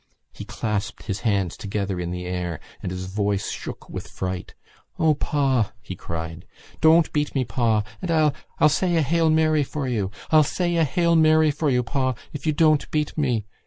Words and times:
He 0.33 0.45
clasped 0.45 1.03
his 1.03 1.19
hands 1.19 1.55
together 1.55 1.99
in 1.99 2.09
the 2.09 2.25
air 2.25 2.59
and 2.81 2.91
his 2.91 3.05
voice 3.05 3.51
shook 3.51 3.87
with 3.87 4.07
fright. 4.07 4.55
"O, 4.97 5.13
pa!" 5.13 5.73
he 5.79 5.95
cried. 5.95 6.47
"Don't 6.79 7.13
beat 7.13 7.35
me, 7.35 7.45
pa! 7.45 7.83
And 8.01 8.09
I'll... 8.09 8.33
I'll 8.59 8.67
say 8.67 8.95
a 8.95 9.03
Hail 9.03 9.29
Mary 9.29 9.61
for 9.61 9.87
you.... 9.87 10.09
I'll 10.31 10.41
say 10.41 10.75
a 10.77 10.85
Hail 10.85 11.15
Mary 11.15 11.51
for 11.51 11.69
you, 11.69 11.83
pa, 11.83 12.15
if 12.33 12.47
you 12.47 12.51
don't 12.51 12.89
beat 12.89 13.15
me.... 13.15 13.45